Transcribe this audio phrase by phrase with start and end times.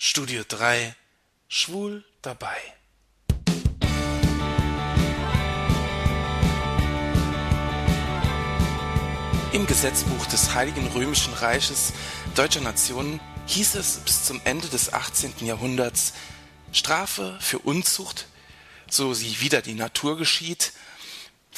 [0.00, 0.94] Studio 3
[1.48, 2.56] Schwul dabei.
[9.52, 11.92] Im Gesetzbuch des Heiligen Römischen Reiches
[12.36, 15.44] Deutscher Nationen hieß es bis zum Ende des 18.
[15.44, 16.12] Jahrhunderts
[16.70, 18.28] Strafe für Unzucht,
[18.88, 20.74] so sie wider die Natur geschieht,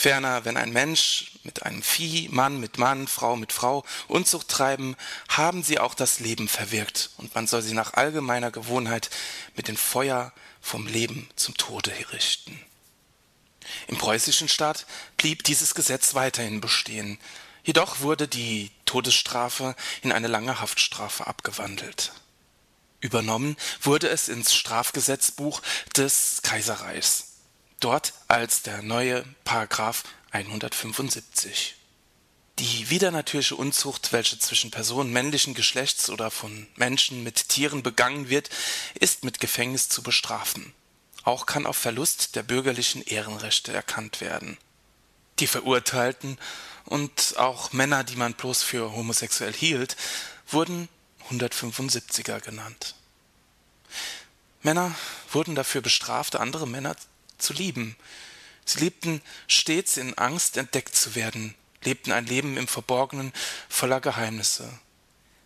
[0.01, 4.97] Ferner, wenn ein Mensch mit einem Vieh, Mann mit Mann, Frau mit Frau Unzucht treiben,
[5.29, 9.11] haben sie auch das Leben verwirkt, und man soll sie nach allgemeiner Gewohnheit
[9.57, 10.33] mit dem Feuer
[10.63, 12.59] vom Leben zum Tode richten.
[13.89, 14.87] Im preußischen Staat
[15.19, 17.19] blieb dieses Gesetz weiterhin bestehen,
[17.63, 22.13] jedoch wurde die Todesstrafe in eine lange Haftstrafe abgewandelt.
[23.01, 25.61] Übernommen wurde es ins Strafgesetzbuch
[25.95, 27.30] des Kaiserreichs
[27.81, 31.77] dort als der neue Paragraph 175.
[32.59, 38.51] Die widernatürliche Unzucht, welche zwischen Personen männlichen Geschlechts oder von Menschen mit Tieren begangen wird,
[38.95, 40.75] ist mit Gefängnis zu bestrafen.
[41.25, 44.59] Auch kann auf Verlust der bürgerlichen Ehrenrechte erkannt werden.
[45.39, 46.39] Die Verurteilten
[46.85, 49.97] und auch Männer, die man bloß für homosexuell hielt,
[50.47, 50.89] wurden
[51.31, 52.95] 175er genannt.
[54.63, 54.95] Männer
[55.33, 56.95] wurden dafür bestraft, andere Männer
[57.41, 57.97] zu lieben.
[58.65, 63.33] Sie lebten stets in Angst, entdeckt zu werden, lebten ein Leben im Verborgenen
[63.69, 64.69] voller Geheimnisse.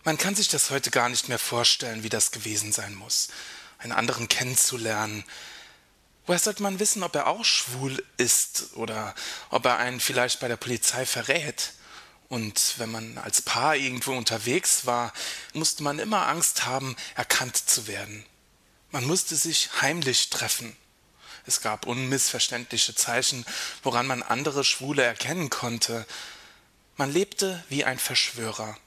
[0.03, 3.29] Man kann sich das heute gar nicht mehr vorstellen, wie das gewesen sein muss,
[3.79, 5.23] einen anderen kennenzulernen.
[6.27, 9.15] Woher sollte man wissen, ob er auch schwul ist oder
[9.49, 11.73] ob er einen vielleicht bei der Polizei verrät?
[12.27, 15.13] Und wenn man als Paar irgendwo unterwegs war,
[15.53, 18.25] musste man immer Angst haben, erkannt zu werden.
[18.91, 20.75] Man musste sich heimlich treffen.
[21.45, 23.45] Es gab unmissverständliche Zeichen,
[23.83, 26.05] woran man andere Schwule erkennen konnte.
[26.97, 28.77] Man lebte wie ein Verschwörer,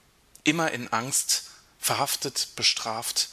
[0.44, 3.30] immer in Angst, verhaftet, bestraft,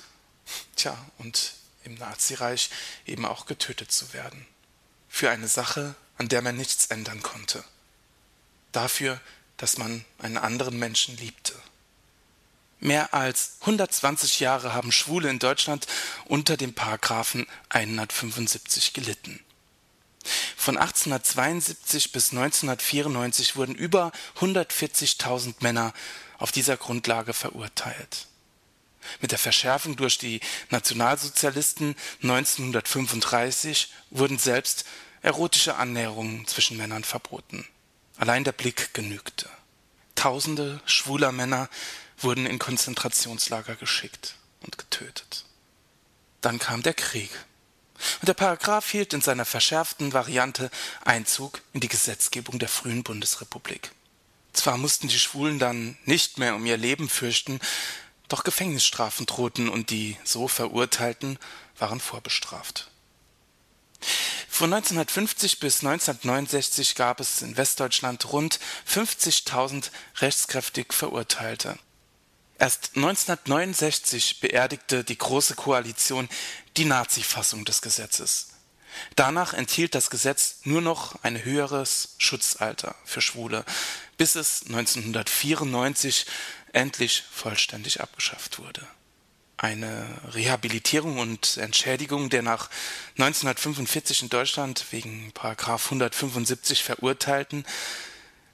[0.76, 2.70] tja, und im Nazireich
[3.06, 4.46] eben auch getötet zu werden.
[5.10, 7.64] Für eine Sache, an der man nichts ändern konnte.
[8.72, 9.20] Dafür,
[9.58, 11.54] dass man einen anderen Menschen liebte.
[12.86, 15.88] Mehr als 120 Jahre haben Schwule in Deutschland
[16.26, 19.44] unter dem Paragraphen 175 gelitten.
[20.56, 25.94] Von 1872 bis 1994 wurden über 140.000 Männer
[26.38, 28.28] auf dieser Grundlage verurteilt.
[29.20, 34.86] Mit der Verschärfung durch die Nationalsozialisten 1935 wurden selbst
[35.24, 37.66] erotische Annäherungen zwischen Männern verboten.
[38.18, 39.50] Allein der Blick genügte.
[40.14, 41.68] Tausende schwuler Männer
[42.18, 45.46] wurden in Konzentrationslager geschickt und getötet.
[46.42, 47.30] Dann kam der Krieg.
[48.22, 50.70] Und der Paragraph hielt in seiner verschärften Variante
[51.04, 53.92] Einzug in die Gesetzgebung der frühen Bundesrepublik.
[54.54, 57.60] Zwar mussten die Schwulen dann nicht mehr um ihr Leben fürchten,
[58.28, 61.38] doch Gefängnisstrafen drohten und die so Verurteilten
[61.78, 62.90] waren vorbestraft.
[64.50, 68.60] Von 1950 bis 1969 gab es in Westdeutschland rund
[68.90, 71.78] 50.000 rechtskräftig Verurteilte.
[72.58, 76.30] Erst 1969 beerdigte die Große Koalition
[76.78, 78.48] die Nazi-Fassung des Gesetzes.
[79.18, 83.66] Danach enthielt das Gesetz nur noch ein höheres Schutzalter für Schwule,
[84.18, 86.26] bis es 1994
[86.72, 88.88] endlich vollständig abgeschafft wurde.
[89.58, 92.70] Eine Rehabilitierung und Entschädigung der nach
[93.18, 97.66] 1945 in Deutschland wegen 175 Verurteilten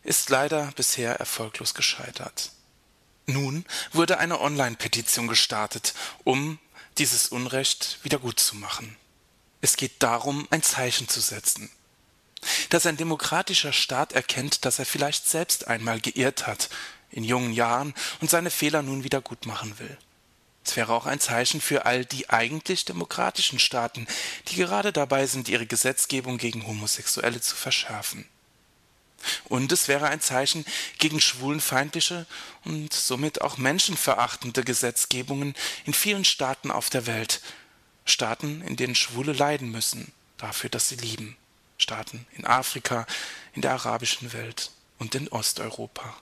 [0.04, 2.52] ist leider bisher erfolglos gescheitert.
[3.26, 5.94] Nun wurde eine Online-Petition gestartet,
[6.24, 6.60] um
[6.98, 8.96] dieses Unrecht wiedergutzumachen.
[9.62, 11.70] Es geht darum, ein Zeichen zu setzen.
[12.70, 16.70] Dass ein demokratischer Staat erkennt, dass er vielleicht selbst einmal geirrt hat
[17.12, 19.98] in jungen Jahren und seine Fehler nun wieder gut machen will.
[20.64, 24.08] Es wäre auch ein Zeichen für all die eigentlich demokratischen Staaten,
[24.48, 28.28] die gerade dabei sind, ihre Gesetzgebung gegen Homosexuelle zu verschärfen.
[29.46, 30.66] Und es wäre ein Zeichen
[30.98, 32.26] gegen schwulenfeindliche
[32.64, 35.56] und somit auch menschenverachtende Gesetzgebungen
[35.86, 37.42] in vielen Staaten auf der Welt.
[38.06, 41.38] Staaten, in denen Schwule leiden müssen dafür, dass sie lieben.
[41.78, 43.08] Staaten in Afrika,
[43.54, 46.16] in der arabischen Welt und in Osteuropa.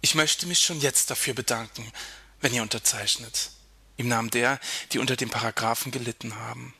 [0.00, 1.90] Ich möchte mich schon jetzt dafür bedanken,
[2.40, 3.50] wenn ihr unterzeichnet.
[3.96, 4.60] Im Namen der,
[4.92, 6.74] die unter dem Paragraphen gelitten haben.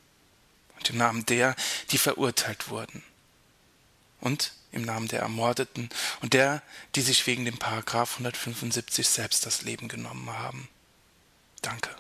[0.77, 1.55] Und im Namen der,
[1.91, 3.03] die verurteilt wurden.
[4.21, 5.89] Und im Namen der Ermordeten
[6.21, 6.63] und der,
[6.95, 10.69] die sich wegen dem Paragraph 175 selbst das Leben genommen haben.
[11.63, 11.91] Danke.